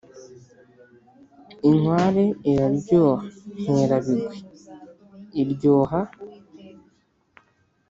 lnkware 1.71 2.23
iraryoha 2.51 3.19
nkerabigwi/ 3.69 4.37
i 5.41 5.43
ry 5.51 5.63
o 5.77 5.77
h 5.89 5.91
a 5.99 6.01